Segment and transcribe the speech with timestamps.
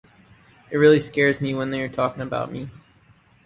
[0.71, 2.71] It really scares me when they are talking about me.